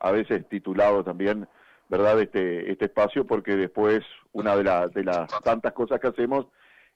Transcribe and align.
a 0.00 0.10
veces 0.10 0.48
titulado 0.48 1.04
también, 1.04 1.46
¿verdad?, 1.88 2.20
este, 2.20 2.70
este 2.70 2.86
espacio, 2.86 3.26
porque 3.26 3.56
después 3.56 4.00
una 4.32 4.56
de, 4.56 4.62
de 4.94 5.04
las 5.04 5.28
tantas 5.42 5.72
cosas 5.72 6.00
que 6.00 6.08
hacemos 6.08 6.46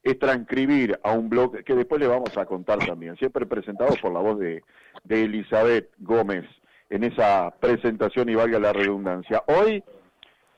es 0.03 0.19
transcribir 0.19 0.99
a 1.03 1.13
un 1.13 1.29
blog 1.29 1.65
que 1.65 1.75
después 1.75 2.01
le 2.01 2.07
vamos 2.07 2.37
a 2.37 2.45
contar 2.45 2.79
también, 2.79 3.17
siempre 3.17 3.47
presentado 3.47 3.95
por 4.03 4.13
la 4.13 4.21
voz 4.21 4.39
de, 4.39 4.63
de 5.03 5.25
Elizabeth 5.25 5.91
Gómez 5.99 6.45
en 6.91 7.05
esa 7.05 7.51
presentación 7.59 8.29
y 8.29 8.35
valga 8.35 8.59
la 8.59 8.73
redundancia. 8.73 9.43
Hoy 9.47 9.83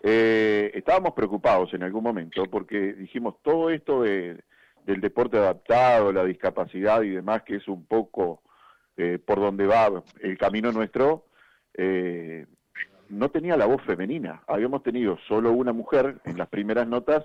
eh, 0.02 0.72
estábamos 0.74 1.14
preocupados 1.14 1.72
en 1.74 1.84
algún 1.84 2.02
momento 2.02 2.44
porque 2.50 2.94
dijimos 2.94 3.36
todo 3.42 3.70
esto 3.70 4.02
de, 4.02 4.42
del 4.84 5.00
deporte 5.00 5.38
adaptado, 5.38 6.12
la 6.12 6.24
discapacidad 6.24 7.02
y 7.02 7.10
demás, 7.10 7.42
que 7.42 7.56
es 7.56 7.68
un 7.68 7.86
poco 7.86 8.42
eh, 8.96 9.18
por 9.24 9.38
donde 9.38 9.66
va 9.66 10.02
el 10.20 10.36
camino 10.38 10.72
nuestro, 10.72 11.24
eh, 11.76 12.46
no 13.08 13.30
tenía 13.30 13.56
la 13.56 13.66
voz 13.66 13.82
femenina. 13.82 14.42
Habíamos 14.46 14.82
tenido 14.82 15.18
solo 15.28 15.52
una 15.52 15.72
mujer 15.72 16.18
en 16.24 16.38
las 16.38 16.48
primeras 16.48 16.86
notas 16.86 17.24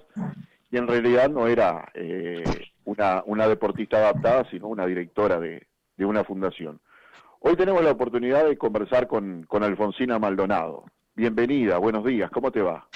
y 0.69 0.77
en 0.77 0.87
realidad 0.87 1.29
no 1.29 1.47
era 1.47 1.89
eh, 1.93 2.71
una, 2.85 3.23
una 3.25 3.47
deportista 3.47 3.97
adaptada, 3.97 4.49
sino 4.49 4.67
una 4.67 4.85
directora 4.85 5.39
de, 5.39 5.67
de 5.97 6.05
una 6.05 6.23
fundación. 6.23 6.79
Hoy 7.39 7.55
tenemos 7.55 7.83
la 7.83 7.91
oportunidad 7.91 8.45
de 8.45 8.57
conversar 8.57 9.07
con, 9.07 9.43
con 9.43 9.63
Alfonsina 9.63 10.19
Maldonado. 10.19 10.85
Bienvenida, 11.15 11.77
buenos 11.77 12.05
días, 12.05 12.29
¿cómo 12.29 12.51
te 12.51 12.61
va? 12.61 12.87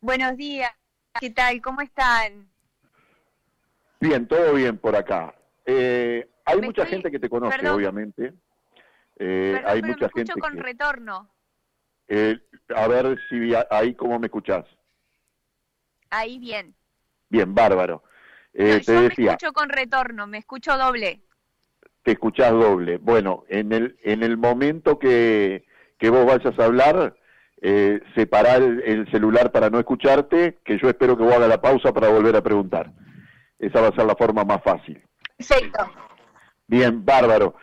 Buenos 0.00 0.36
días, 0.36 0.72
¿qué 1.20 1.30
tal? 1.30 1.60
¿Cómo 1.60 1.80
están? 1.80 2.48
Bien, 4.00 4.26
todo 4.26 4.54
bien 4.54 4.78
por 4.78 4.96
acá. 4.96 5.34
Eh, 5.64 6.28
hay 6.44 6.60
mucha 6.60 6.86
gente 6.86 7.10
que 7.10 7.18
te 7.18 7.28
conoce, 7.28 7.68
obviamente. 7.68 8.32
Eh, 9.18 9.62
hay 9.64 9.82
mucha 9.82 10.10
me 10.14 10.22
escucho 10.22 10.34
con 10.40 10.56
retorno. 10.56 11.30
Eh, 12.08 12.38
a 12.74 12.86
ver 12.88 13.18
si 13.28 13.52
ahí 13.70 13.94
cómo 13.94 14.18
me 14.18 14.26
escuchás. 14.26 14.64
Ahí 16.10 16.38
bien. 16.38 16.74
Bien, 17.28 17.54
bárbaro. 17.54 18.04
Eh, 18.52 18.80
yo 18.86 19.00
me 19.00 19.06
escucho 19.06 19.52
con 19.52 19.68
retorno, 19.68 20.26
me 20.26 20.38
escucho 20.38 20.76
doble. 20.78 21.20
Te 22.02 22.12
escuchás 22.12 22.52
doble. 22.52 22.98
Bueno, 22.98 23.44
en 23.48 23.72
el, 23.72 23.98
en 24.02 24.22
el 24.22 24.36
momento 24.36 24.98
que, 24.98 25.66
que 25.98 26.08
vos 26.08 26.24
vayas 26.24 26.58
a 26.58 26.64
hablar, 26.64 27.16
eh, 27.60 28.00
separar 28.14 28.62
el, 28.62 29.10
celular 29.10 29.50
para 29.50 29.70
no 29.70 29.78
escucharte, 29.78 30.58
que 30.64 30.78
yo 30.78 30.88
espero 30.88 31.16
que 31.16 31.24
vos 31.24 31.34
haga 31.34 31.48
la 31.48 31.60
pausa 31.60 31.92
para 31.92 32.08
volver 32.08 32.36
a 32.36 32.42
preguntar. 32.42 32.92
Esa 33.58 33.80
va 33.80 33.88
a 33.88 33.94
ser 33.94 34.04
la 34.04 34.14
forma 34.14 34.44
más 34.44 34.62
fácil. 34.62 35.02
Perfecto. 35.36 35.90
Bien, 36.66 37.04
bárbaro. 37.04 37.56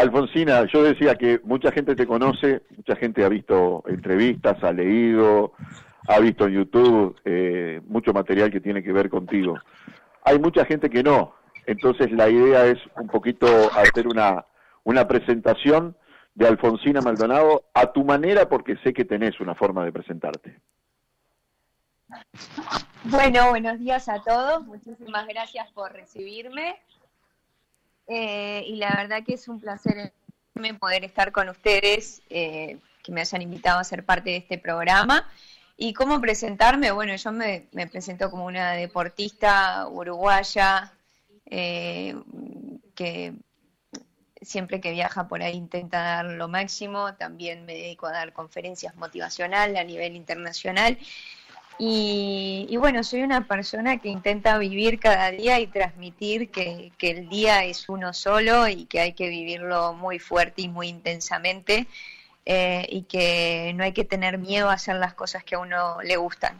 Alfonsina, 0.00 0.64
yo 0.66 0.82
decía 0.82 1.14
que 1.14 1.40
mucha 1.44 1.70
gente 1.72 1.94
te 1.94 2.06
conoce, 2.06 2.62
mucha 2.74 2.96
gente 2.96 3.24
ha 3.24 3.28
visto 3.28 3.84
entrevistas, 3.86 4.62
ha 4.64 4.72
leído, 4.72 5.52
ha 6.08 6.18
visto 6.18 6.46
en 6.46 6.54
YouTube 6.54 7.20
eh, 7.24 7.80
mucho 7.86 8.12
material 8.12 8.50
que 8.50 8.60
tiene 8.60 8.82
que 8.82 8.92
ver 8.92 9.10
contigo. 9.10 9.58
Hay 10.24 10.38
mucha 10.38 10.64
gente 10.64 10.88
que 10.88 11.02
no, 11.02 11.34
entonces 11.66 12.10
la 12.12 12.30
idea 12.30 12.64
es 12.66 12.78
un 12.96 13.08
poquito 13.08 13.46
hacer 13.74 14.08
una, 14.08 14.46
una 14.84 15.06
presentación 15.06 15.94
de 16.34 16.48
Alfonsina 16.48 17.02
Maldonado 17.02 17.64
a 17.74 17.92
tu 17.92 18.02
manera 18.02 18.48
porque 18.48 18.76
sé 18.78 18.94
que 18.94 19.04
tenés 19.04 19.38
una 19.38 19.54
forma 19.54 19.84
de 19.84 19.92
presentarte. 19.92 20.58
Bueno, 23.04 23.50
buenos 23.50 23.78
días 23.78 24.08
a 24.08 24.22
todos, 24.22 24.66
muchísimas 24.66 25.26
gracias 25.26 25.70
por 25.72 25.92
recibirme. 25.92 26.76
Eh, 28.12 28.64
y 28.66 28.74
la 28.74 28.96
verdad 28.96 29.22
que 29.24 29.34
es 29.34 29.46
un 29.46 29.60
placer 29.60 30.12
poder 30.80 31.04
estar 31.04 31.30
con 31.32 31.48
ustedes, 31.48 32.22
eh, 32.28 32.78
que 33.02 33.12
me 33.12 33.20
hayan 33.20 33.40
invitado 33.40 33.78
a 33.78 33.84
ser 33.84 34.04
parte 34.04 34.30
de 34.30 34.36
este 34.36 34.58
programa. 34.58 35.26
¿Y 35.76 35.94
cómo 35.94 36.20
presentarme? 36.20 36.90
Bueno, 36.90 37.14
yo 37.14 37.32
me, 37.32 37.68
presento 37.90 38.30
como 38.30 38.44
una 38.46 38.72
deportista 38.72 39.86
uruguaya 39.88 40.92
eh, 41.46 42.14
que 42.94 43.32
siempre 44.42 44.80
que 44.80 44.90
viaja 44.90 45.28
por 45.28 45.42
ahí 45.42 45.54
intenta 45.54 46.02
dar 46.02 46.24
lo 46.26 46.48
máximo. 46.48 47.14
También 47.14 47.64
me 47.64 47.74
dedico 47.74 48.06
a 48.06 48.12
dar 48.12 48.32
conferencias 48.32 48.96
motivacionales 48.96 49.78
a 49.78 49.84
nivel 49.84 50.16
internacional 50.16 50.98
y, 51.82 52.76
bueno, 52.76 53.02
soy 53.02 53.22
una 53.22 53.46
persona 53.46 53.96
que 53.96 54.10
intenta 54.10 54.58
vivir 54.58 55.00
cada 55.00 55.30
día 55.30 55.58
y 55.60 55.66
transmitir 55.66 56.50
que, 56.50 56.92
el 57.00 57.30
día 57.30 57.64
es 57.64 57.88
uno 57.88 58.12
solo 58.12 58.68
y 58.68 58.84
que 58.84 59.00
hay 59.00 59.14
que 59.14 59.30
vivirlo 59.30 59.94
muy 59.94 60.18
fuerte 60.18 60.60
y 60.60 60.68
muy 60.68 60.88
intensamente 60.88 61.86
eh, 62.44 62.86
y 62.86 63.04
que 63.04 63.72
no 63.76 63.84
hay 63.84 63.92
que 63.92 64.04
tener 64.04 64.36
miedo 64.36 64.68
a 64.68 64.74
hacer 64.74 64.96
las 64.96 65.14
cosas 65.14 65.42
que 65.42 65.54
a 65.54 65.60
uno 65.60 66.02
le 66.02 66.18
gustan. 66.18 66.58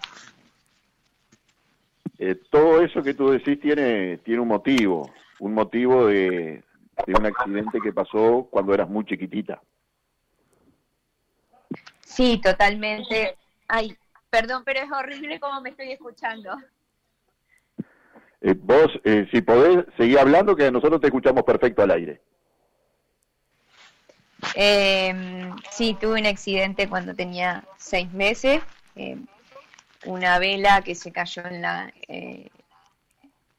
Eh, 2.19 2.37
todo 2.49 2.81
eso 2.81 3.03
que 3.03 3.13
tú 3.13 3.29
decís 3.31 3.61
tiene, 3.61 4.17
tiene 4.25 4.41
un 4.41 4.49
motivo, 4.49 5.13
un 5.39 5.53
motivo 5.53 6.07
de, 6.07 6.63
de 7.07 7.15
un 7.15 7.27
accidente 7.27 7.79
que 7.83 7.93
pasó 7.93 8.49
cuando 8.51 8.73
eras 8.73 8.89
muy 8.89 9.05
chiquitita. 9.05 9.61
Sí, 12.07 12.41
totalmente. 12.43 13.37
Ay, 13.69 13.95
Perdón, 14.31 14.63
pero 14.65 14.81
es 14.81 14.91
horrible 14.91 15.41
como 15.41 15.61
me 15.61 15.71
estoy 15.71 15.93
escuchando. 15.93 16.57
Eh, 18.41 18.55
vos, 18.57 18.89
eh, 19.05 19.29
si 19.31 19.43
podés, 19.43 19.85
seguir 19.97 20.19
hablando, 20.19 20.57
que 20.57 20.71
nosotros 20.71 21.01
te 21.01 21.09
escuchamos 21.09 21.43
perfecto 21.43 21.83
al 21.83 21.91
aire. 21.91 22.21
Eh, 24.55 25.53
sí, 25.71 25.97
tuve 26.01 26.21
un 26.21 26.27
accidente 26.27 26.89
cuando 26.89 27.15
tenía 27.15 27.65
seis 27.77 28.11
meses. 28.13 28.63
Em, 28.95 29.27
una 30.07 30.39
vela 30.39 30.83
que 30.83 30.95
se 30.95 31.13
cayó 31.13 31.45
en 31.45 31.63
la, 31.63 31.93
eh, 32.09 32.49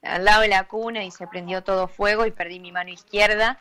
al 0.01 0.25
lado 0.25 0.41
de 0.41 0.47
la 0.47 0.63
cuna 0.67 1.03
y 1.03 1.11
se 1.11 1.27
prendió 1.27 1.63
todo 1.63 1.87
fuego 1.87 2.25
y 2.25 2.31
perdí 2.31 2.59
mi 2.59 2.71
mano 2.71 2.89
izquierda. 2.89 3.59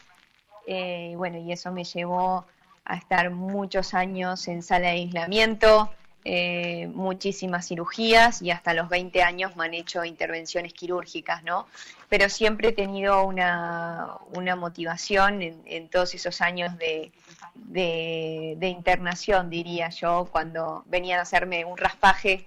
Eh, 0.67 1.15
bueno, 1.17 1.39
y 1.39 1.53
eso 1.53 1.73
me 1.73 1.85
llevó 1.85 2.47
a 2.85 2.97
estar 2.97 3.31
muchos 3.31 3.95
años 3.95 4.49
en 4.49 4.63
sala 4.63 4.89
de 4.89 4.95
aislamiento, 4.95 5.93
eh, 6.23 6.87
muchísimas 6.89 7.67
cirugías 7.67 8.43
y 8.43 8.51
hasta 8.51 8.75
los 8.75 8.91
20 8.91 9.23
años 9.23 9.57
me 9.57 9.65
han 9.65 9.73
hecho 9.73 10.05
intervenciones 10.05 10.75
quirúrgicas, 10.75 11.43
¿no? 11.45 11.67
Pero 12.11 12.29
siempre 12.29 12.69
he 12.69 12.73
tenido 12.73 13.25
una, 13.25 14.19
una 14.35 14.55
motivación 14.55 15.41
en, 15.43 15.89
todos 15.89 16.15
esos 16.15 16.43
años 16.43 16.77
de, 16.77 17.11
de, 17.55 18.69
internación, 18.69 19.49
diría 19.49 19.89
yo, 19.89 20.29
cuando 20.31 20.85
venían 20.87 21.21
a 21.21 21.23
hacerme 21.23 21.65
un 21.65 21.79
raspaje. 21.79 22.47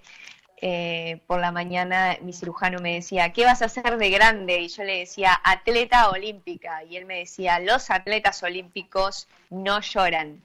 Eh, 0.65 1.19
por 1.27 1.41
la 1.41 1.51
mañana 1.51 2.17
mi 2.21 2.31
cirujano 2.31 2.79
me 2.79 2.93
decía, 2.93 3.33
¿qué 3.33 3.43
vas 3.43 3.61
a 3.61 3.65
hacer 3.65 3.97
de 3.97 4.09
grande? 4.11 4.61
Y 4.61 4.69
yo 4.69 4.83
le 4.83 4.99
decía, 4.99 5.41
atleta 5.43 6.09
olímpica. 6.09 6.83
Y 6.83 6.95
él 6.95 7.05
me 7.05 7.19
decía, 7.19 7.59
los 7.59 7.89
atletas 7.89 8.41
olímpicos 8.43 9.27
no 9.49 9.81
lloran. 9.81 10.41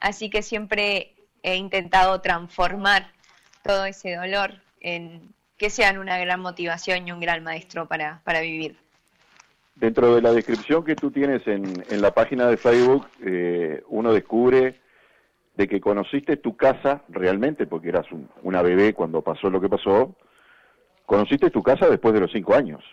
Así 0.00 0.30
que 0.30 0.42
siempre 0.42 1.12
he 1.42 1.56
intentado 1.56 2.20
transformar 2.20 3.12
todo 3.62 3.84
ese 3.84 4.14
dolor 4.16 4.54
en 4.80 5.34
que 5.56 5.70
sean 5.70 5.98
una 5.98 6.18
gran 6.18 6.40
motivación 6.40 7.06
y 7.06 7.12
un 7.12 7.20
gran 7.20 7.42
maestro 7.42 7.86
para, 7.86 8.20
para 8.24 8.40
vivir. 8.40 8.76
Dentro 9.74 10.14
de 10.14 10.22
la 10.22 10.32
descripción 10.32 10.84
que 10.84 10.96
tú 10.96 11.10
tienes 11.10 11.46
en, 11.46 11.84
en 11.88 12.00
la 12.00 12.12
página 12.12 12.46
de 12.48 12.56
Facebook, 12.56 13.08
eh, 13.24 13.82
uno 13.88 14.12
descubre 14.12 14.80
de 15.56 15.68
que 15.68 15.80
conociste 15.80 16.36
tu 16.36 16.56
casa 16.56 17.02
realmente, 17.08 17.66
porque 17.66 17.88
eras 17.88 18.06
una 18.42 18.62
bebé 18.62 18.94
cuando 18.94 19.22
pasó 19.22 19.50
lo 19.50 19.60
que 19.60 19.68
pasó, 19.68 20.14
conociste 21.04 21.50
tu 21.50 21.62
casa 21.62 21.88
después 21.88 22.14
de 22.14 22.20
los 22.20 22.30
cinco 22.30 22.54
años. 22.54 22.84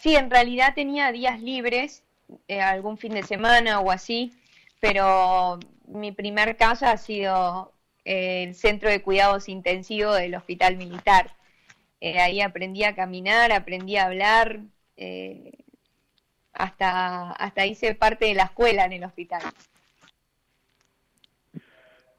Sí, 0.00 0.16
en 0.16 0.30
realidad 0.30 0.72
tenía 0.74 1.12
días 1.12 1.42
libres, 1.42 2.02
eh, 2.48 2.60
algún 2.60 2.96
fin 2.96 3.12
de 3.12 3.22
semana 3.22 3.80
o 3.80 3.90
así, 3.90 4.32
pero 4.80 5.58
mi 5.86 6.12
primer 6.12 6.56
casa 6.56 6.92
ha 6.92 6.96
sido 6.96 7.72
eh, 8.04 8.44
el 8.44 8.54
centro 8.54 8.88
de 8.88 9.02
cuidados 9.02 9.48
intensivos 9.48 10.16
del 10.16 10.34
hospital 10.34 10.76
militar. 10.76 11.32
Eh, 12.00 12.20
ahí 12.20 12.40
aprendí 12.40 12.84
a 12.84 12.94
caminar, 12.94 13.52
aprendí 13.52 13.96
a 13.96 14.06
hablar, 14.06 14.60
eh, 14.96 15.52
hasta, 16.52 17.32
hasta 17.32 17.66
hice 17.66 17.94
parte 17.94 18.26
de 18.26 18.34
la 18.34 18.44
escuela 18.44 18.84
en 18.84 18.92
el 18.92 19.04
hospital. 19.04 19.42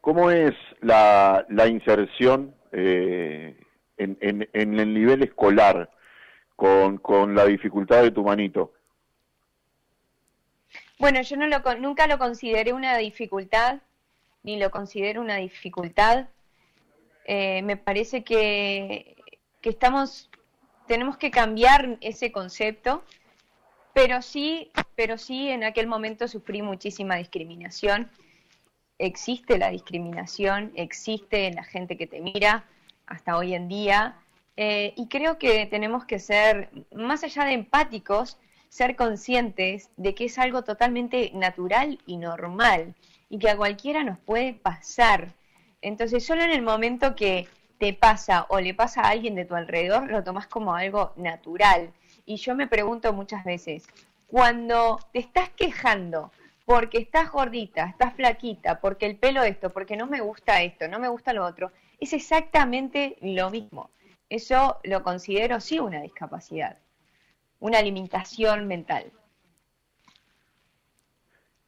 ¿Cómo 0.01 0.31
es 0.31 0.53
la, 0.81 1.45
inserción 1.67 2.55
en, 2.71 3.57
en, 3.97 4.49
en, 4.53 4.79
el 4.79 4.93
nivel 4.93 5.23
escolar 5.23 5.89
con, 6.55 6.97
con 6.97 7.35
la 7.35 7.45
dificultad 7.45 8.03
de 8.03 8.11
tu 8.11 8.23
manito? 8.23 8.73
Bueno, 10.99 11.21
yo 11.21 11.37
no 11.37 11.47
lo, 11.47 11.59
nunca 11.79 12.07
lo 12.07 12.17
consideré 12.17 12.73
una 12.73 12.97
dificultad, 12.97 13.79
ni 14.43 14.57
lo 14.57 14.71
considero 14.71 15.21
una 15.21 15.35
dificultad. 15.35 16.27
Eh, 17.25 17.61
me 17.61 17.77
parece 17.77 18.23
que, 18.23 19.15
que 19.61 19.69
estamos, 19.69 20.29
tenemos 20.87 21.17
que 21.17 21.29
cambiar 21.29 21.97
ese 22.01 22.31
concepto, 22.31 23.03
pero 23.93 24.21
sí, 24.21 24.71
pero 24.95 25.17
sí 25.17 25.49
en 25.49 25.63
aquel 25.63 25.87
momento 25.87 26.27
sufrí 26.27 26.61
muchísima 26.61 27.15
discriminación. 27.15 28.09
Existe 28.97 29.57
la 29.57 29.69
discriminación, 29.69 30.71
existe 30.75 31.51
la 31.51 31.63
gente 31.63 31.97
que 31.97 32.07
te 32.07 32.21
mira 32.21 32.65
hasta 33.05 33.37
hoy 33.37 33.53
en 33.53 33.67
día, 33.67 34.17
eh, 34.55 34.93
y 34.97 35.07
creo 35.07 35.37
que 35.37 35.67
tenemos 35.67 36.05
que 36.05 36.17
ser, 36.17 36.71
más 36.91 37.23
allá 37.23 37.45
de 37.45 37.53
empáticos, 37.53 38.39
ser 38.69 38.95
conscientes 38.95 39.89
de 39.97 40.13
que 40.13 40.25
es 40.25 40.37
algo 40.37 40.63
totalmente 40.63 41.31
natural 41.33 41.99
y 42.05 42.17
normal 42.17 42.95
y 43.29 43.39
que 43.39 43.49
a 43.49 43.57
cualquiera 43.57 44.03
nos 44.03 44.17
puede 44.19 44.53
pasar. 44.53 45.33
Entonces, 45.81 46.25
solo 46.25 46.43
en 46.43 46.51
el 46.51 46.61
momento 46.61 47.15
que 47.15 47.47
te 47.77 47.93
pasa 47.93 48.45
o 48.49 48.59
le 48.59 48.73
pasa 48.73 49.01
a 49.01 49.09
alguien 49.09 49.35
de 49.35 49.45
tu 49.45 49.55
alrededor, 49.55 50.09
lo 50.09 50.23
tomas 50.23 50.47
como 50.47 50.73
algo 50.73 51.13
natural. 51.15 51.91
Y 52.25 52.37
yo 52.37 52.55
me 52.55 52.67
pregunto 52.67 53.13
muchas 53.13 53.43
veces, 53.45 53.87
cuando 54.27 54.99
te 55.13 55.19
estás 55.19 55.49
quejando 55.49 56.31
porque 56.65 56.97
estás 56.97 57.31
gordita, 57.31 57.85
estás 57.85 58.13
flaquita, 58.15 58.81
porque 58.81 59.05
el 59.05 59.15
pelo 59.15 59.43
esto, 59.43 59.71
porque 59.71 59.95
no 59.95 60.05
me 60.05 60.19
gusta 60.19 60.61
esto, 60.61 60.89
no 60.89 60.99
me 60.99 61.07
gusta 61.07 61.31
lo 61.31 61.45
otro, 61.45 61.71
es 61.99 62.11
exactamente 62.11 63.15
lo 63.21 63.49
mismo. 63.49 63.89
Eso 64.29 64.77
lo 64.83 65.01
considero 65.01 65.61
sí 65.61 65.79
una 65.79 66.01
discapacidad, 66.01 66.77
una 67.59 67.81
limitación 67.81 68.67
mental. 68.67 69.11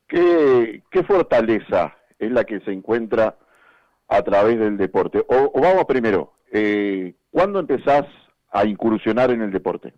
¿Qué, 0.07 0.81
fortaleza 1.07 1.95
es 2.17 2.31
la 2.31 2.43
que 2.43 2.59
se 2.61 2.71
encuentra 2.71 3.37
a 4.07 4.21
través 4.23 4.59
del 4.59 4.77
deporte? 4.77 5.23
O, 5.27 5.59
vamos 5.61 5.85
primero, 5.85 6.33
eh, 6.51 7.13
¿cuándo 7.29 7.59
empezás 7.59 8.05
a 8.51 8.65
incursionar 8.65 9.29
en 9.29 9.43
el 9.43 9.51
deporte? 9.51 9.93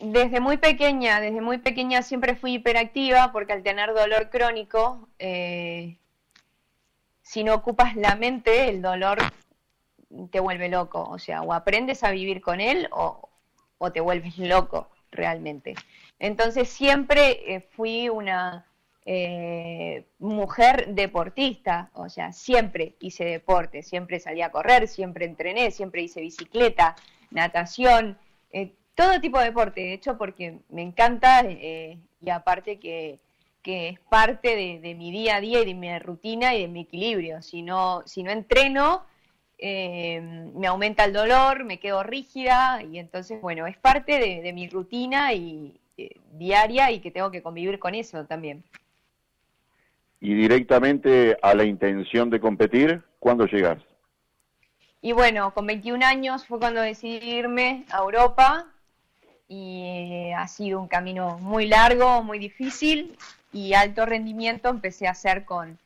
Desde 0.00 0.40
muy 0.40 0.56
pequeña, 0.56 1.20
desde 1.20 1.40
muy 1.40 1.58
pequeña 1.58 2.02
siempre 2.02 2.34
fui 2.34 2.54
hiperactiva 2.54 3.32
porque 3.32 3.52
al 3.52 3.62
tener 3.62 3.94
dolor 3.94 4.30
crónico, 4.30 5.08
eh, 5.18 5.98
si 7.22 7.44
no 7.44 7.54
ocupas 7.54 7.94
la 7.96 8.16
mente, 8.16 8.70
el 8.70 8.82
dolor 8.82 9.18
te 10.30 10.40
vuelve 10.40 10.68
loco. 10.68 11.02
O 11.02 11.18
sea, 11.18 11.42
o 11.42 11.52
aprendes 11.52 12.02
a 12.02 12.10
vivir 12.10 12.40
con 12.40 12.60
él 12.60 12.88
o, 12.92 13.28
te 13.92 14.00
vuelves 14.00 14.38
loco 14.38 14.88
realmente. 15.10 15.74
Entonces 16.18 16.68
siempre 16.68 17.54
eh, 17.54 17.60
fui 17.60 18.08
una 18.08 18.66
eh, 19.06 20.04
mujer 20.18 20.88
deportista, 20.88 21.90
o 21.94 22.08
sea, 22.08 22.32
siempre 22.32 22.94
hice 23.00 23.24
deporte, 23.24 23.82
siempre 23.82 24.20
salí 24.20 24.42
a 24.42 24.50
correr, 24.50 24.86
siempre 24.86 25.24
entrené, 25.24 25.70
siempre 25.70 26.02
hice 26.02 26.20
bicicleta, 26.20 26.94
natación, 27.30 28.18
eh, 28.52 28.74
todo 28.94 29.20
tipo 29.20 29.38
de 29.38 29.46
deporte, 29.46 29.80
de 29.80 29.94
hecho, 29.94 30.18
porque 30.18 30.58
me 30.68 30.82
encanta 30.82 31.42
y 31.48 32.30
aparte 32.30 32.78
que, 32.78 33.18
es 33.64 33.98
parte 34.00 34.56
de, 34.56 34.80
de, 34.80 34.94
mi 34.94 35.10
día 35.10 35.36
a 35.36 35.40
día 35.40 35.62
y 35.62 35.64
de 35.64 35.74
mi 35.74 35.98
rutina 35.98 36.54
y 36.54 36.62
de 36.62 36.68
mi 36.68 36.82
equilibrio. 36.82 37.40
Si 37.40 37.62
no, 37.62 38.02
si 38.04 38.22
no 38.22 38.30
entreno, 38.30 39.04
eh, 39.62 40.20
me 40.54 40.66
aumenta 40.66 41.04
el 41.04 41.12
dolor, 41.12 41.64
me 41.64 41.78
quedo 41.78 42.02
rígida 42.02 42.82
y 42.82 42.98
entonces, 42.98 43.40
bueno, 43.42 43.66
es 43.66 43.76
parte 43.76 44.18
de, 44.18 44.52
mi 44.54 44.68
rutina 44.68 45.34
y 45.34 45.78
eh, 45.98 46.16
diaria 46.32 46.90
y 46.90 47.00
que 47.00 47.10
tengo 47.10 47.30
que 47.30 47.42
convivir 47.42 47.78
con 47.78 47.94
eso 47.94 48.24
también. 48.24 48.64
¿Y 50.18 50.34
directamente 50.34 51.36
a 51.42 51.54
la 51.54 51.64
intención 51.64 52.30
de 52.30 52.40
competir, 52.40 53.02
cuándo 53.18 53.44
llegas? 53.46 53.82
Y 55.02 55.12
bueno, 55.12 55.52
con 55.52 55.66
21 55.66 56.06
años 56.06 56.46
fue 56.46 56.58
cuando 56.58 56.80
decidí 56.80 57.30
irme 57.30 57.84
a 57.90 57.98
Europa 57.98 58.66
y 59.46 59.82
eh, 59.84 60.34
ha 60.34 60.48
sido 60.48 60.80
un 60.80 60.88
camino 60.88 61.38
muy 61.38 61.66
largo, 61.66 62.22
muy 62.22 62.38
difícil 62.38 63.14
y 63.52 63.74
alto 63.74 64.06
rendimiento 64.06 64.70
empecé 64.70 65.06
a 65.06 65.10
hacer 65.10 65.44
con 65.44 65.78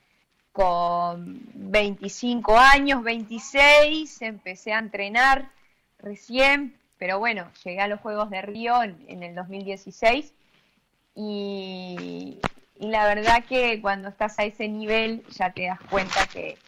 con 0.54 1.40
25 1.74 2.56
años, 2.56 3.02
26, 3.02 4.22
empecé 4.22 4.72
a 4.72 4.78
entrenar 4.78 5.50
recién, 5.98 6.78
pero 6.98 7.18
bueno, 7.18 7.50
llegué 7.64 7.80
a 7.80 7.88
los 7.88 7.98
Juegos 7.98 8.30
de 8.30 8.42
Río 8.42 8.80
en, 8.84 9.24
el 9.24 9.34
2016 9.34 10.32
y, 11.16 12.38
la 12.76 13.06
verdad 13.08 13.44
que 13.44 13.80
cuando 13.80 14.08
estás 14.08 14.38
a 14.38 14.44
ese 14.44 14.68
nivel 14.68 15.24
ya 15.30 15.50
te 15.50 15.66
das 15.66 15.80
cuenta 15.90 16.28
que, 16.32 16.58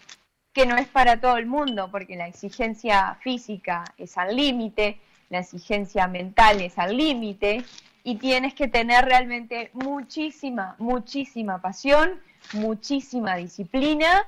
que 0.53 0.67
no 0.67 0.77
es 0.77 0.89
para 0.89 1.21
todo 1.21 1.37
el 1.37 1.47
mundo, 1.47 1.89
porque 1.93 2.17
la 2.17 2.27
exigencia 2.27 3.17
física 3.21 3.85
es 3.99 4.19
al 4.19 4.35
límite, 4.35 4.99
la 5.31 5.39
exigencia 5.39 6.09
mental 6.09 6.61
es 6.61 6.81
al 6.81 6.97
límite 6.97 7.65
y 8.03 8.17
tienes 8.17 8.55
que 8.55 8.67
tener 8.67 9.05
realmente 9.05 9.71
muchísima, 9.73 10.75
muchísima 10.79 11.61
pasión 11.61 12.21
muchísima 12.53 13.37
disciplina 13.37 14.27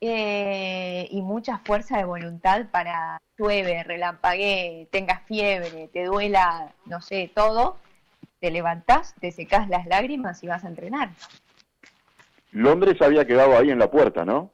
eh, 0.00 1.08
y 1.10 1.22
mucha 1.22 1.58
fuerza 1.58 1.98
de 1.98 2.04
voluntad 2.04 2.66
para 2.70 3.20
llueve, 3.38 3.82
relampaguee, 3.82 4.88
tengas 4.90 5.22
fiebre, 5.24 5.88
te 5.92 6.04
duela, 6.04 6.72
no 6.86 7.00
sé, 7.00 7.30
todo, 7.34 7.78
te 8.40 8.50
levantás, 8.50 9.14
te 9.20 9.32
secas 9.32 9.68
las 9.68 9.86
lágrimas 9.86 10.42
y 10.42 10.46
vas 10.46 10.64
a 10.64 10.68
entrenar. 10.68 11.10
Londres 12.52 13.00
había 13.02 13.26
quedado 13.26 13.56
ahí 13.56 13.70
en 13.70 13.78
la 13.78 13.90
puerta, 13.90 14.24
¿no? 14.24 14.50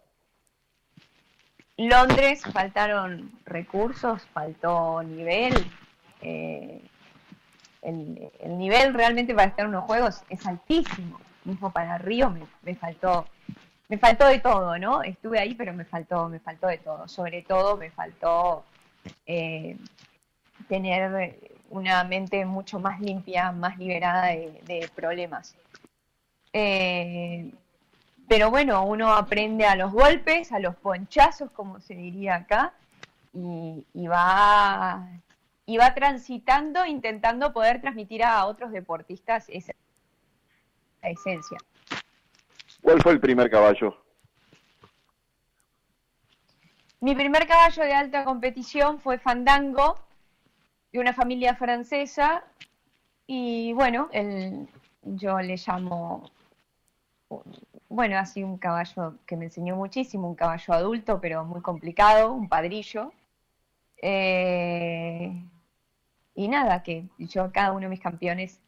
Londres 1.77 2.43
faltaron 2.53 3.33
recursos, 3.45 4.23
faltó 4.33 5.03
nivel. 5.03 5.55
Eh, 6.21 6.81
el, 7.83 8.31
el, 8.41 8.59
nivel 8.59 8.95
realmente 8.95 9.35
para 9.35 9.49
estar 9.49 9.65
en 9.65 9.71
unos 9.71 9.85
juegos 9.85 10.23
es 10.29 10.47
altísimo 10.47 11.19
mismo 11.45 11.73
para 11.73 11.99
Río 11.99 12.31
me, 12.31 12.43
me 12.63 12.75
faltó 12.75 13.27
me 13.93 13.99
faltó 13.99 14.27
de 14.27 14.39
todo, 14.39 14.79
¿no? 14.79 15.03
Estuve 15.03 15.39
ahí, 15.39 15.55
pero 15.55 15.75
me 15.75 15.85
faltó, 15.85 16.27
me 16.27 16.41
faltó 16.41 16.67
de 16.67 16.79
todo. 16.79 17.07
Sobre 17.09 17.43
todo 17.43 17.77
me 17.77 17.91
faltó 17.91 18.65
eh, 19.27 19.77
tener 20.67 21.39
una 21.69 22.03
mente 22.03 22.43
mucho 22.47 22.81
más 22.81 23.03
limpia, 23.03 23.53
más 23.53 23.77
liberada 23.77 24.29
de, 24.29 24.91
problemas. 24.95 25.55
Eh, 26.55 27.53
pero 28.27 28.51
bueno, 28.51 28.83
uno 28.87 29.13
aprende 29.13 29.67
a 29.67 29.77
los 29.77 29.93
golpes, 29.93 30.53
a 30.53 30.59
los 30.59 30.75
ponchazos, 30.77 31.51
como 31.51 31.79
se 31.79 31.93
diría 31.95 32.37
acá, 32.37 32.73
y, 33.35 34.07
va, 34.07 35.07
y 35.67 35.77
va 35.77 35.93
transitando, 35.93 36.87
intentando 36.87 37.53
poder 37.53 37.83
transmitir 37.83 38.25
a 38.25 38.47
otros 38.47 38.73
deportistas 38.73 39.45
esa 39.51 39.75
esencia. 41.03 41.59
¿Cuál 42.83 43.01
fue 43.01 43.13
el 43.13 43.21
primer 43.21 43.49
caballo? 43.49 43.97
Mi 47.01 47.15
primer 47.15 47.47
caballo 47.47 47.83
de 47.83 47.95
alta 47.95 48.25
competición 48.25 49.01
fue 49.01 49.19
Fandango, 49.19 49.99
de 50.93 50.99
una 50.99 51.13
familia 51.13 51.55
francesa, 51.55 52.45
y 53.27 53.73
bueno, 53.73 54.09
el, 54.13 54.69
yo 55.03 55.41
le 55.41 55.57
llamo, 55.57 56.31
bueno, 57.89 58.19
así 58.19 58.43
un 58.43 58.59
caballo 58.59 59.15
que 59.27 59.37
me 59.37 59.47
enseñó 59.47 59.77
muchísimo, 59.77 60.29
un 60.29 60.35
caballo 60.35 60.75
adulto, 60.75 61.21
pero 61.21 61.45
muy 61.45 61.61
complicado, 61.61 62.33
un 62.33 62.49
padrillo. 62.49 63.13
Eh, 64.01 65.33
y 66.35 66.49
nada, 66.49 66.83
que 66.83 67.07
yo, 67.19 67.51
cada 67.53 67.73
uno 67.73 67.83
de 67.83 67.89
mis 67.89 68.01
campeones 68.01 68.61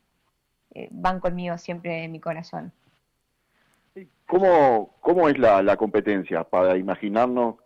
eh, 0.74 0.88
van 0.90 1.20
conmigo 1.20 1.58
siempre 1.58 2.04
en 2.04 2.12
mi 2.12 2.20
corazón. 2.20 2.72
¿Cómo, 4.26 4.96
cómo 5.00 5.28
es 5.28 5.38
la, 5.38 5.76
competencia? 5.76 6.44
Para 6.44 6.76
imaginarnos 6.76 7.56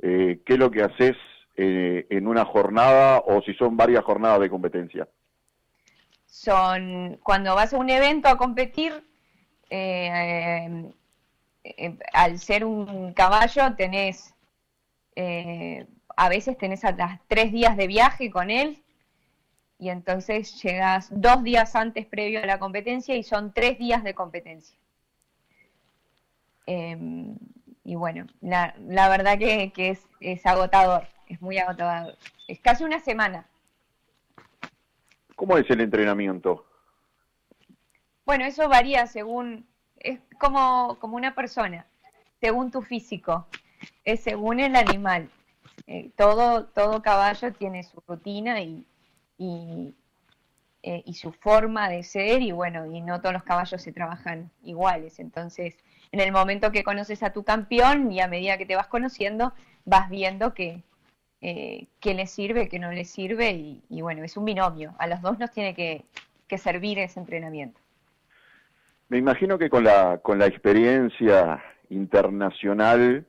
eh, 0.00 0.40
qué 0.44 0.54
es 0.54 0.58
lo 0.58 0.70
que 0.70 0.82
haces 0.82 1.16
eh, 1.56 2.06
en 2.10 2.26
una 2.26 2.44
jornada 2.44 3.20
o 3.20 3.40
si 3.42 3.54
son 3.54 3.76
varias 3.76 4.04
jornadas 4.04 4.40
de 4.40 4.50
competencia. 4.50 5.08
Son, 6.26 7.18
cuando 7.22 7.54
vas 7.54 7.72
a 7.72 7.78
un 7.78 7.90
evento 7.90 8.28
a 8.28 8.36
competir, 8.36 8.92
al 12.12 12.38
ser 12.38 12.64
un 12.64 13.12
caballo 13.14 13.74
tenés, 13.76 14.34
a 16.16 16.28
veces 16.28 16.58
tenés 16.58 16.84
hasta 16.84 17.20
tres 17.28 17.52
días 17.52 17.76
de 17.76 17.86
viaje 17.86 18.30
con 18.30 18.50
él, 18.50 18.82
y 19.80 19.88
entonces 19.88 20.62
llegas 20.62 21.08
dos 21.10 21.42
días 21.42 21.74
antes 21.74 22.04
previo 22.06 22.42
a 22.42 22.46
la 22.46 22.58
competencia 22.58 23.16
y 23.16 23.22
son 23.22 23.52
tres 23.52 23.78
días 23.78 24.04
de 24.04 24.14
competencia. 24.14 24.78
Em, 26.72 27.36
y 27.82 27.96
bueno, 27.96 28.28
la, 28.40 28.72
verdad 29.08 29.36
que, 29.36 29.72
es, 29.74 30.06
es, 30.20 30.46
agotador, 30.46 31.08
es 31.26 31.42
muy 31.42 31.58
agotador. 31.58 32.16
Es 32.46 32.60
casi 32.60 32.84
una 32.84 33.00
semana. 33.00 33.44
¿Cómo 35.34 35.58
es 35.58 35.68
el 35.68 35.80
entrenamiento? 35.80 36.64
Bueno, 38.24 38.44
eso 38.44 38.68
varía 38.68 39.08
según, 39.08 39.66
es 39.98 40.20
como, 40.38 40.96
como 41.00 41.16
una 41.16 41.34
persona, 41.34 41.86
según 42.40 42.70
tu 42.70 42.82
físico, 42.82 43.48
es 44.04 44.20
según 44.20 44.60
el 44.60 44.76
animal. 44.76 45.28
Eh, 45.88 46.12
todo, 46.16 46.66
todo 46.66 47.02
caballo 47.02 47.52
tiene 47.52 47.82
su 47.82 48.00
rutina 48.06 48.60
y, 48.60 48.86
eh, 50.84 51.02
y 51.04 51.14
su 51.14 51.32
forma 51.32 51.88
de 51.88 52.04
ser 52.04 52.42
y 52.42 52.52
bueno, 52.52 52.86
y 52.86 53.00
no 53.00 53.20
todos 53.20 53.32
los 53.32 53.42
caballos 53.42 53.82
se 53.82 53.90
trabajan 53.90 54.52
iguales. 54.62 55.18
Entonces, 55.18 55.76
en 56.12 56.20
el 56.20 56.32
momento 56.32 56.72
que 56.72 56.84
conoces 56.84 57.22
a 57.22 57.32
tu 57.32 57.44
campeón 57.44 58.10
y 58.10 58.20
a 58.20 58.28
medida 58.28 58.58
que 58.58 58.66
te 58.66 58.76
vas 58.76 58.88
conociendo, 58.88 59.52
vas 59.84 60.10
viendo 60.10 60.54
que, 60.54 60.82
eh, 61.40 61.86
le 62.02 62.26
sirve, 62.26 62.68
que 62.68 62.78
no 62.78 62.90
le 62.90 63.04
sirve 63.04 63.52
y, 63.88 64.02
bueno, 64.02 64.24
es 64.24 64.36
un 64.36 64.44
binomio. 64.44 64.94
A 64.98 65.06
los 65.06 65.22
dos 65.22 65.38
nos 65.38 65.50
tiene 65.50 65.74
que, 65.74 66.04
servir 66.58 66.98
ese 66.98 67.20
entrenamiento. 67.20 67.78
Me 69.08 69.18
imagino 69.18 69.56
que 69.56 69.70
con 69.70 69.84
la, 69.84 70.18
con 70.18 70.38
la 70.38 70.46
experiencia 70.46 71.62
internacional, 71.90 73.24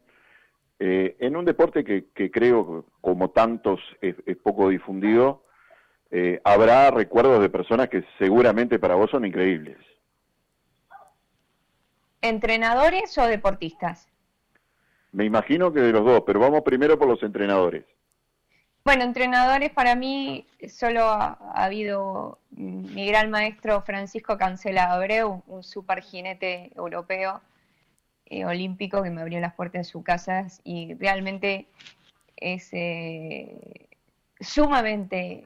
eh, 0.80 1.16
en 1.20 1.36
un 1.36 1.46
deporte 1.46 1.84
que, 1.84 2.06
que, 2.16 2.32
creo, 2.32 2.86
como 3.00 3.30
tantos, 3.30 3.80
es 4.02 4.38
poco 4.38 4.70
difundido, 4.70 5.44
eh, 6.14 6.42
habrá 6.44 6.92
recuerdos 6.92 7.42
de 7.42 7.50
personas 7.50 7.88
que 7.88 8.04
seguramente 8.20 8.80
para 8.80 8.96
vos 8.96 9.10
son 9.10 9.26
increíbles. 9.26 9.78
¿Entrenadores 12.22 13.18
o 13.18 13.26
deportistas? 13.26 14.08
Me 15.12 15.26
imagino 15.26 15.74
que 15.74 15.82
de 15.82 15.92
los 15.92 16.06
dos, 16.06 16.24
pero 16.26 16.40
vamos 16.40 16.62
primero 16.62 16.98
por 16.98 17.08
los 17.08 17.22
entrenadores. 17.24 17.84
Bueno, 18.84 19.04
entrenadores 19.04 19.72
para 19.72 19.96
mí 19.96 20.48
solo 20.68 21.04
ha, 21.06 21.38
habido 21.54 22.40
mi 22.50 23.06
gran 23.06 23.30
maestro 23.30 23.82
Francisco 23.82 24.38
Cancela 24.38 24.92
Abreu, 24.92 25.44
un 25.48 25.64
super 25.64 26.02
jinete 26.02 26.72
europeo 26.76 27.42
eh, 28.26 28.46
olímpico 28.46 29.04
que 29.04 29.12
me 29.12 29.22
abrió 29.22 29.40
las 29.40 29.54
puertas 29.54 29.82
de 29.82 29.92
su 29.92 30.04
casa 30.04 30.48
y 30.64 30.96
realmente 30.96 31.68
es 32.38 32.70
eh, 32.72 33.88
sumamente 34.40 35.46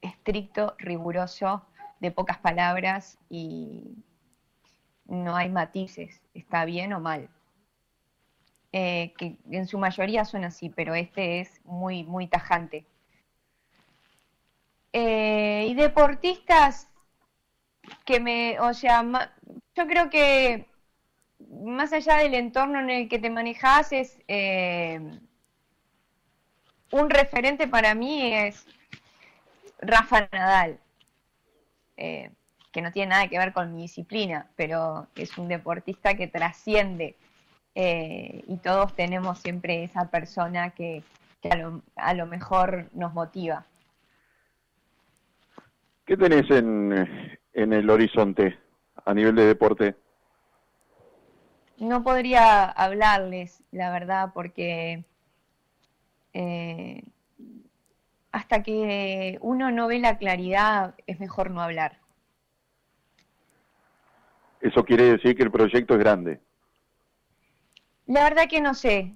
estricto, 0.00 0.74
riguroso, 0.78 1.62
de 2.00 2.12
pocas 2.12 2.38
palabras 2.38 3.18
y 3.28 3.82
no 5.08 5.34
hay 5.34 5.48
matices, 5.48 6.20
está 6.34 6.64
bien 6.64 6.92
o 6.92 7.00
mal. 7.00 7.28
Eh, 8.72 9.14
que 9.16 9.38
en 9.50 9.66
su 9.66 9.78
mayoría 9.78 10.26
son 10.26 10.44
así, 10.44 10.68
pero 10.68 10.94
este 10.94 11.40
es 11.40 11.60
muy, 11.64 12.04
muy 12.04 12.26
tajante. 12.26 12.84
Eh, 14.92 15.66
y 15.68 15.74
deportistas 15.74 16.88
que 18.04 18.20
me, 18.20 18.60
o 18.60 18.74
sea, 18.74 19.02
yo 19.74 19.86
creo 19.86 20.10
que 20.10 20.66
más 21.62 21.92
allá 21.92 22.16
del 22.16 22.34
entorno 22.34 22.80
en 22.80 22.90
el 22.90 23.08
que 23.08 23.18
te 23.18 23.30
manejas, 23.30 23.92
es 23.92 24.18
eh, 24.28 25.00
un 26.90 27.10
referente 27.10 27.68
para 27.68 27.94
mí 27.94 28.34
es 28.34 28.66
Rafa 29.80 30.28
Nadal, 30.32 30.78
que 32.72 32.82
no 32.82 32.92
tiene 32.92 33.10
nada 33.10 33.28
que 33.28 33.38
ver 33.38 33.52
con 33.52 33.74
mi 33.74 33.82
disciplina, 33.82 34.46
pero 34.56 35.06
es 35.14 35.36
un 35.38 35.48
deportista 35.48 36.14
que 36.14 36.28
trasciende 36.28 37.16
eh, 37.74 38.44
y 38.46 38.56
todos 38.58 38.94
tenemos 38.94 39.38
siempre 39.38 39.84
esa 39.84 40.10
persona 40.10 40.70
que, 40.70 41.02
a, 41.96 42.14
lo, 42.14 42.26
mejor 42.26 42.88
nos 42.92 43.14
motiva. 43.14 43.64
¿Qué 46.04 46.16
tenés 46.16 46.50
en, 46.50 47.38
en 47.52 47.72
el 47.72 47.88
horizonte 47.88 48.58
a 49.04 49.14
nivel 49.14 49.34
de 49.36 49.46
deporte? 49.46 49.94
No 51.78 52.02
podría 52.02 52.64
hablarles, 52.64 53.62
la 53.70 53.92
verdad, 53.92 54.32
porque 54.34 55.04
eh, 56.32 57.02
hasta 58.32 58.62
que 58.62 59.38
uno 59.40 59.70
no 59.70 59.86
ve 59.86 60.00
la 60.00 60.18
claridad 60.18 60.94
es 61.06 61.20
mejor 61.20 61.50
no 61.50 61.62
hablar. 61.62 61.98
¿Eso 64.68 64.84
quiere 64.84 65.04
decir 65.04 65.34
que 65.34 65.42
el 65.42 65.50
proyecto 65.50 65.94
es 65.94 66.00
grande? 66.00 66.40
La 68.06 68.24
verdad 68.24 68.48
que 68.50 68.60
no 68.60 68.74
sé. 68.74 69.14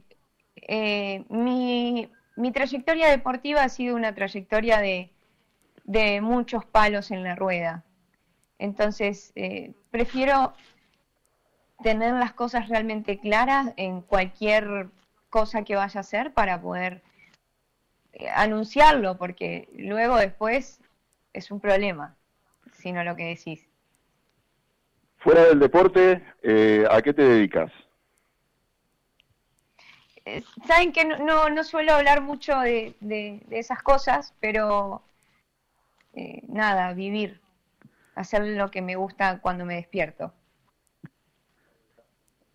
Eh, 0.57 1.25
mi, 1.29 2.09
trayectoria 2.55 3.11
deportiva 3.11 3.63
ha 3.63 3.69
sido 3.69 3.95
una 3.95 4.15
trayectoria 4.15 4.79
de, 4.79 6.21
muchos 6.23 6.65
palos 6.65 7.11
en 7.11 7.23
la 7.23 7.35
rueda. 7.35 7.85
Entonces, 8.59 9.33
eh, 9.35 9.75
prefiero 9.91 10.55
tener 11.83 12.15
las 12.15 12.33
cosas 12.33 12.71
realmente 12.71 13.19
claras 13.19 13.75
en 13.77 14.01
cualquier 14.01 14.89
cosa 15.29 15.65
que 15.65 15.77
vaya 15.77 15.99
a 15.99 16.01
hacer 16.01 16.33
para 16.33 16.63
poder 16.63 17.03
anunciarlo, 18.35 19.19
porque 19.19 19.69
luego 19.77 20.17
después 20.17 20.81
es 21.35 21.51
un 21.51 21.61
problema, 21.61 22.17
si 22.73 22.93
no 22.93 23.05
lo 23.05 23.17
que 23.17 23.25
decís. 23.25 23.72
Fuera 25.23 25.45
del 25.45 25.61
deporte, 25.61 26.21
eh, 26.43 26.85
¿a 26.91 27.01
qué 27.01 27.15
te 27.15 27.23
dedicas? 27.23 27.71
Eh, 30.25 30.43
saben 30.67 30.93
que 30.93 31.05
no, 31.05 31.49
no, 31.49 31.63
suelo 31.65 31.93
hablar 31.93 32.23
mucho 32.23 32.59
de, 32.59 32.95
de, 33.01 33.41
esas 33.51 33.83
cosas, 33.85 34.35
pero 34.41 35.03
eh, 36.15 36.43
nada, 36.49 36.93
vivir, 36.93 37.41
hacer 38.17 38.45
lo 38.45 38.71
que 38.73 38.83
me 38.83 38.97
gusta 38.97 39.41
cuando 39.41 39.65
me 39.65 39.77
despierto. 39.77 40.33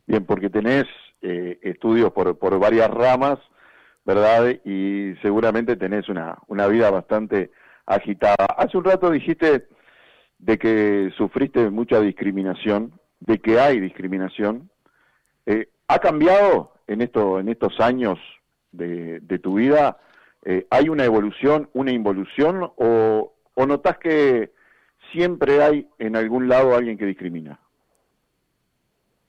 Bien, 0.06 0.26
porque 0.26 0.50
tenés 0.50 0.86
estudios 1.22 2.14
por, 2.14 2.38
por 2.38 2.58
varias 2.60 2.90
ramas, 2.90 3.40
¿verdad? 4.06 4.50
Y 4.64 5.16
seguramente 5.22 5.76
tenés 5.76 6.08
una, 6.10 6.38
una 6.48 6.68
vida 6.68 6.90
bastante 6.90 7.52
agitada. 7.86 8.46
Hace 8.58 8.78
un 8.78 8.84
rato 8.86 9.10
dijiste 9.10 9.68
de 10.39 10.58
que 10.58 11.12
sufriste 11.17 11.70
mucha 11.70 12.00
discriminación, 12.00 12.94
de 13.20 13.39
que 13.39 13.60
hay 13.60 13.79
discriminación. 13.79 14.70
Eh, 15.46 15.70
¿Ha 15.88 16.00
cambiado 16.00 16.74
en, 16.88 17.01
esto, 17.01 17.39
en 17.39 17.50
estos 17.50 17.79
años 17.79 18.20
de, 18.72 19.20
de 19.22 19.39
tu 19.39 19.56
vida? 19.56 19.98
Eh, 20.46 20.67
¿Hay 20.70 20.89
una 20.89 21.06
evolución, 21.06 21.70
una 21.74 21.91
involución 21.91 22.72
o, 22.75 23.34
o 23.53 23.65
notas 23.65 23.98
que 23.98 24.51
siempre 25.12 25.63
hay 25.63 25.88
en 26.00 26.15
algún 26.15 26.48
lado 26.48 26.75
alguien 26.75 26.98
que 26.98 27.06
discrimina? 27.06 27.60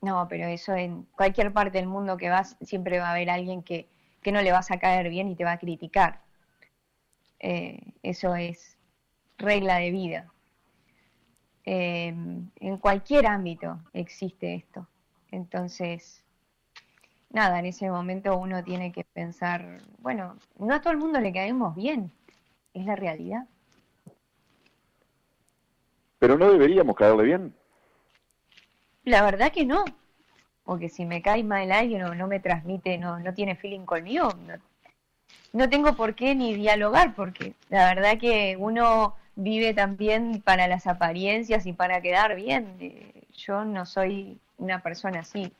No, 0.00 0.26
pero 0.28 0.46
eso 0.46 0.74
en 0.74 1.04
cualquier 1.16 1.52
parte 1.52 1.78
del 1.78 1.88
mundo 1.88 2.16
que 2.16 2.28
vas 2.28 2.56
siempre 2.60 2.98
va 2.98 3.08
a 3.08 3.12
haber 3.12 3.30
alguien 3.30 3.62
que, 3.62 3.88
que 4.22 4.30
no 4.30 4.42
le 4.42 4.52
vas 4.52 4.70
a 4.70 4.78
caer 4.78 5.08
bien 5.08 5.28
y 5.28 5.34
te 5.34 5.44
va 5.44 5.52
a 5.52 5.58
criticar. 5.58 6.20
Eh, 7.40 7.80
eso 8.02 8.34
es 8.36 8.76
regla 9.38 9.78
de 9.78 9.90
vida. 9.90 10.32
Eh, 11.70 12.14
en 12.60 12.78
cualquier 12.78 13.26
ámbito 13.26 13.78
existe 13.92 14.54
esto. 14.54 14.86
Entonces, 15.30 16.24
nada, 17.28 17.58
en 17.58 17.66
ese 17.66 17.90
momento 17.90 18.38
uno 18.38 18.64
tiene 18.64 18.90
que 18.90 19.04
pensar, 19.04 19.82
bueno, 19.98 20.36
no 20.58 20.74
a 20.74 20.80
todo 20.80 20.94
el 20.94 20.98
mundo 20.98 21.20
le 21.20 21.30
caemos 21.30 21.76
bien, 21.76 22.10
es 22.72 22.86
la 22.86 22.96
realidad. 22.96 23.46
Pero 26.18 26.38
no 26.38 26.50
deberíamos 26.50 26.96
caerle 26.96 27.24
bien. 27.24 27.54
La 29.04 29.22
verdad 29.22 29.52
que 29.52 29.66
no 29.66 29.84
porque 30.64 30.88
si 30.88 31.04
me 31.04 31.20
cae 31.20 31.44
mal 31.44 31.70
alguien 31.70 32.02
o 32.04 32.14
no 32.14 32.26
me 32.26 32.40
transmite, 32.40 32.96
no, 32.96 33.18
no 33.20 33.34
tiene 33.34 33.56
feeling 33.56 33.86
conmigo, 33.86 34.30
no, 35.52 35.68
tengo 35.68 35.96
por 35.96 36.14
qué 36.14 36.34
ni 36.34 36.54
dialogar, 36.54 37.14
porque 37.14 37.54
la 37.70 37.94
verdad 37.94 38.18
que 38.18 38.56
uno 38.58 39.14
vive 39.38 39.72
también 39.72 40.42
para 40.44 40.66
las 40.66 40.88
apariencias 40.88 41.64
y 41.64 41.72
para 41.72 42.02
quedar 42.02 42.34
bien. 42.34 42.76
Eh, 42.80 43.22
yo 43.32 43.64
no 43.64 43.86
soy 43.86 44.38
una 44.58 44.82
persona 44.82 45.20
así. 45.20 45.52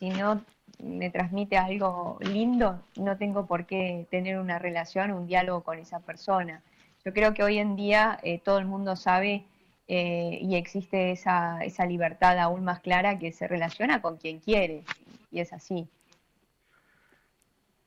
Si 0.00 0.10
no 0.10 0.44
me 0.82 1.08
transmite 1.10 1.56
algo 1.56 2.18
lindo, 2.20 2.82
no 2.96 3.16
tengo 3.16 3.46
por 3.46 3.64
qué 3.64 4.06
tener 4.10 4.38
una 4.40 4.58
relación, 4.58 5.12
un 5.12 5.28
diálogo 5.28 5.62
con 5.62 5.78
esa 5.78 6.00
persona. 6.00 6.62
Yo 7.04 7.12
creo 7.12 7.32
que 7.32 7.44
hoy 7.44 7.58
en 7.58 7.76
día 7.76 8.18
eh, 8.24 8.40
todo 8.40 8.58
el 8.58 8.66
mundo 8.66 8.96
sabe 8.96 9.44
eh, 9.86 10.38
y 10.42 10.56
existe 10.56 11.12
esa, 11.12 11.62
esa 11.62 11.86
libertad 11.86 12.38
aún 12.38 12.64
más 12.64 12.80
clara 12.80 13.20
que 13.20 13.30
se 13.30 13.46
relaciona 13.46 14.02
con 14.02 14.16
quien 14.16 14.40
quiere, 14.40 14.82
y 15.30 15.40
es 15.40 15.52
así. 15.52 15.86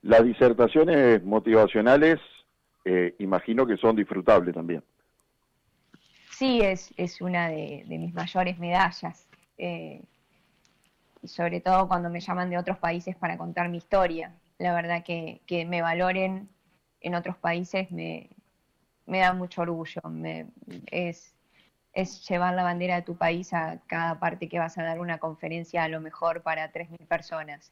Las 0.01 0.23
disertaciones 0.23 1.23
motivacionales, 1.23 2.19
imagino 3.17 3.65
que 3.65 3.75
son 3.77 3.95
disfrutables 3.95 4.53
también. 4.53 4.83
Sí, 6.37 6.59
es, 6.59 6.93
es 6.97 7.21
una 7.21 7.47
de, 7.47 7.85
mis 7.87 8.13
mayores 8.13 8.59
medallas. 8.59 9.25
Eh, 9.57 10.01
sobre 11.23 11.61
todo 11.61 11.87
cuando 11.87 12.09
me 12.09 12.19
llaman 12.19 12.49
de 12.49 12.57
otros 12.57 12.77
países 12.77 13.15
para 13.15 13.37
contar 13.37 13.69
mi 13.69 13.77
historia. 13.77 14.33
La 14.57 14.73
verdad 14.73 15.01
que, 15.03 15.39
que 15.45 15.63
me 15.65 15.81
valoren 15.81 16.49
en 16.99 17.15
otros 17.15 17.37
países 17.37 17.89
me, 17.89 18.29
me 19.05 19.19
da 19.19 19.31
mucho 19.33 19.61
orgullo. 19.61 20.01
Me, 20.09 20.47
es, 20.91 21.33
es 21.93 22.27
llevar 22.27 22.53
la 22.53 22.63
bandera 22.63 22.95
de 22.95 23.03
tu 23.03 23.15
país 23.15 23.53
a 23.53 23.79
cada 23.87 24.19
parte 24.19 24.49
que 24.49 24.59
vas 24.59 24.77
a 24.77 24.83
dar 24.83 24.99
una 24.99 25.19
conferencia 25.19 25.85
a 25.85 25.87
lo 25.87 26.01
mejor 26.01 26.41
para 26.41 26.69
3.000 26.73 27.07
personas. 27.07 27.71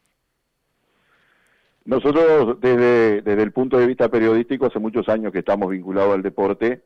Nosotros 1.84 2.58
desde, 2.62 3.20
desde 3.20 3.42
el 3.42 3.52
punto 3.52 3.76
de 3.76 3.86
vista 3.86 4.08
periodístico 4.08 4.64
hace 4.64 4.78
muchos 4.78 5.06
años 5.10 5.32
que 5.32 5.40
estamos 5.40 5.68
vinculados 5.68 6.14
al 6.14 6.22
deporte 6.22 6.82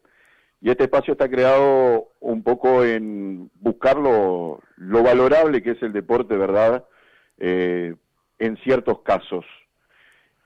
Y 0.60 0.70
este 0.70 0.84
espacio 0.84 1.12
está 1.12 1.28
creado 1.28 2.12
un 2.20 2.42
poco 2.42 2.84
en 2.84 3.50
buscar 3.54 3.96
lo, 3.96 4.60
valorable 4.76 5.62
que 5.62 5.72
es 5.72 5.82
el 5.82 5.92
deporte, 5.92 6.36
¿verdad? 6.36 6.84
Eh, 7.38 7.94
en 8.38 8.56
ciertos 8.58 9.02
casos. 9.02 9.44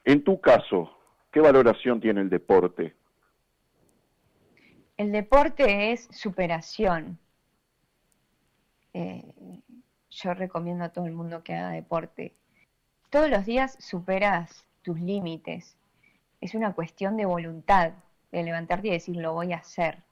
En 0.04 0.22
tu 0.22 0.40
caso, 0.40 0.90
¿qué 1.30 1.40
valoración 1.40 2.00
tiene 2.00 2.20
el 2.20 2.28
deporte? 2.28 2.94
El 4.96 5.12
deporte 5.12 5.92
es 5.92 6.08
superación. 6.10 7.18
Eh, 8.92 9.22
yo 10.10 10.34
recomiendo 10.34 10.84
a 10.84 10.90
todo 10.90 11.06
el 11.06 11.12
mundo 11.12 11.42
que 11.42 11.54
haga 11.54 11.70
deporte. 11.70 12.34
Todos 13.08 13.30
los 13.30 13.46
días 13.46 13.76
superas 13.80 14.66
tus 14.82 15.00
límites. 15.00 15.76
Es 16.40 16.54
una 16.54 16.74
cuestión 16.74 17.16
de 17.16 17.24
voluntad, 17.24 17.92
de 18.32 18.42
levantarte 18.42 18.88
y 18.88 18.92
decir 18.92 19.16
lo 19.16 19.34
voy 19.34 19.52
a 19.52 19.58
hacer. 19.58 20.02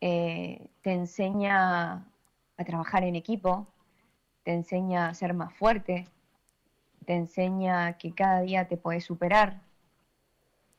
Eh, 0.00 0.68
te 0.82 0.92
enseña 0.92 2.06
a 2.56 2.64
trabajar 2.64 3.02
en 3.04 3.16
equipo, 3.16 3.66
te 4.44 4.52
enseña 4.52 5.08
a 5.08 5.14
ser 5.14 5.34
más 5.34 5.54
fuerte, 5.54 6.06
te 7.06 7.14
enseña 7.14 7.96
que 7.98 8.14
cada 8.14 8.42
día 8.42 8.68
te 8.68 8.76
puedes 8.76 9.04
superar, 9.04 9.60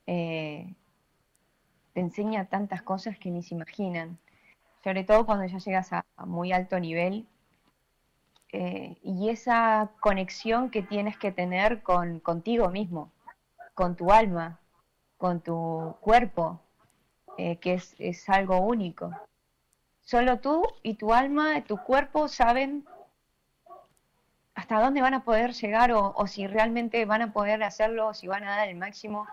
eh, 0.07 0.73
te 1.93 1.99
enseña 1.99 2.45
tantas 2.45 2.81
cosas 2.81 3.17
que 3.17 3.31
ni 3.31 3.43
se 3.43 3.55
imaginan, 3.55 4.17
sobre 4.83 5.03
todo 5.03 5.25
cuando 5.25 5.45
ya 5.45 5.57
llegas 5.57 5.93
a, 5.93 6.05
muy 6.25 6.51
alto 6.51 6.79
nivel 6.79 7.25
eh, 8.51 8.97
y 9.01 9.29
esa 9.29 9.91
conexión 9.99 10.69
que 10.69 10.83
tienes 10.83 11.17
que 11.17 11.31
tener 11.31 11.81
con 11.81 12.19
contigo 12.19 12.69
mismo, 12.69 13.11
con 13.73 13.95
tu 13.95 14.11
alma, 14.11 14.59
con 15.23 15.39
tu 15.39 15.95
cuerpo, 16.01 16.59
eh, 17.37 17.55
que 17.55 17.75
es, 17.75 17.95
es 17.97 18.27
algo 18.27 18.57
único. 18.59 19.09
Solo 20.01 20.41
tú 20.41 20.67
y 20.81 20.95
tu 20.95 21.13
alma, 21.13 21.63
tu 21.63 21.77
cuerpo 21.77 22.27
saben 22.27 22.85
hasta 24.53 24.81
dónde 24.81 24.99
van 24.99 25.13
a 25.13 25.23
poder 25.23 25.53
llegar 25.53 25.93
o, 25.93 26.27
si 26.27 26.45
realmente 26.45 27.05
van 27.05 27.21
a 27.21 27.31
poder 27.31 27.63
hacerlo, 27.63 28.07
o 28.07 28.13
si 28.13 28.27
van 28.27 28.43
a 28.43 28.57
dar 28.57 28.67
el 28.67 28.75
máximo 28.75 29.25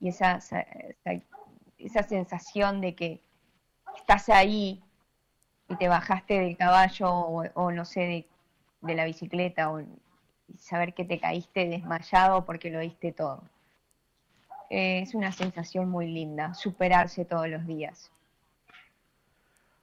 y 0.00 0.08
esa, 0.08 0.40
esa, 1.78 2.02
sensación 2.02 2.80
de 2.80 2.96
que 2.96 3.20
estás 3.96 4.30
ahí 4.30 4.82
y 5.68 5.76
te 5.76 5.86
bajaste 5.86 6.40
del 6.40 6.56
caballo 6.56 7.12
o, 7.12 7.70
no 7.70 7.84
sé, 7.84 8.26
de, 8.80 8.94
la 8.96 9.04
bicicleta 9.04 9.70
o 9.70 9.82
saber 10.58 10.94
que 10.94 11.04
te 11.04 11.20
caíste 11.20 11.68
desmayado 11.68 12.44
porque 12.44 12.70
lo 12.70 12.80
diste 12.80 13.12
todo. 13.12 13.44
Es 14.70 15.14
una 15.14 15.32
sensación 15.32 15.88
muy 15.88 16.06
linda, 16.06 16.54
superarse 16.54 17.24
todos 17.24 17.48
los 17.48 17.66
días. 17.66 18.10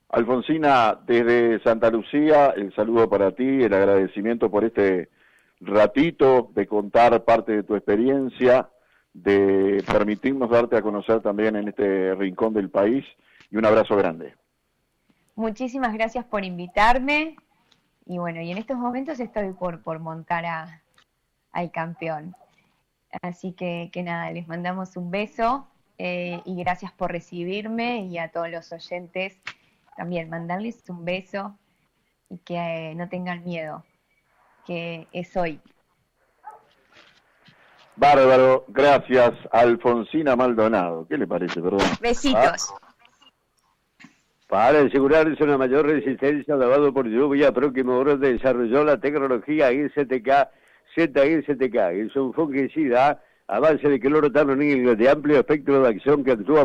Alfonsina, 0.09 0.99
desde 1.05 1.59
Santa 1.61 1.89
Lucía, 1.89 2.51
el 2.55 2.73
saludo 2.73 3.09
para 3.09 3.31
ti, 3.31 3.63
el 3.63 3.73
agradecimiento 3.73 4.49
por 4.49 4.63
este 4.63 5.09
ratito 5.59 6.51
de 6.53 6.67
contar 6.67 7.23
parte 7.23 7.53
de 7.53 7.63
tu 7.63 7.75
experiencia, 7.75 8.69
de 9.13 9.83
permitirnos 9.91 10.49
darte 10.49 10.77
a 10.77 10.81
conocer 10.81 11.21
también 11.21 11.55
en 11.55 11.69
este 11.69 12.13
rincón 12.15 12.53
del 12.53 12.69
país 12.69 13.05
y 13.49 13.57
un 13.57 13.65
abrazo 13.65 13.95
grande. 13.95 14.35
Muchísimas 15.35 15.93
gracias 15.93 16.23
por 16.25 16.45
invitarme 16.45 17.35
y 18.05 18.17
bueno, 18.17 18.41
y 18.41 18.51
en 18.51 18.57
estos 18.57 18.77
momentos 18.77 19.19
estoy 19.19 19.51
por, 19.53 19.81
por 19.81 19.99
montar 19.99 20.45
a, 20.45 20.81
al 21.51 21.71
campeón. 21.71 22.35
Así 23.21 23.53
que, 23.53 23.89
que 23.91 24.03
nada, 24.03 24.31
les 24.31 24.47
mandamos 24.47 24.97
un 24.97 25.11
beso 25.11 25.67
eh, 25.97 26.41
y 26.45 26.55
gracias 26.55 26.91
por 26.91 27.11
recibirme 27.11 28.05
y 28.05 28.17
a 28.17 28.29
todos 28.29 28.49
los 28.49 28.71
oyentes 28.71 29.39
también 29.95 30.29
mandarles 30.29 30.83
un 30.89 31.05
beso 31.05 31.57
y 32.29 32.37
que 32.39 32.55
eh, 32.55 32.95
no 32.95 33.07
tengan 33.07 33.43
miedo, 33.43 33.83
que 34.65 35.07
es 35.13 35.35
hoy. 35.37 35.59
Bárbaro, 37.95 38.65
gracias, 38.67 39.31
Alfonsina 39.53 40.35
Maldonado. 40.35 41.07
¿Qué 41.07 41.17
le 41.17 41.27
parece, 41.27 41.61
perdón? 41.61 41.87
Besitos. 42.01 42.73
Ah. 42.73 42.95
Para 44.47 44.81
asegurarse 44.81 45.41
una 45.43 45.57
mayor 45.57 45.87
resistencia 45.87 46.53
al 46.53 46.59
lavado 46.59 46.93
por 46.93 47.07
lluvia, 47.07 47.53
próximo 47.53 47.97
oro 47.97 48.17
desarrolló 48.17 48.83
la 48.83 48.99
tecnología 48.99 49.71
ISTK, 50.95 51.45
ZISTK, 51.45 51.75
es 51.75 52.15
un 52.15 52.33
fungicida 52.33 53.21
a 53.47 53.59
base 53.59 53.87
de 53.87 53.99
de 54.95 55.09
amplio 55.09 55.39
espectro 55.39 55.81
de 55.81 55.89
acción 55.89 56.23
que 56.23 56.31
actúa 56.31 56.63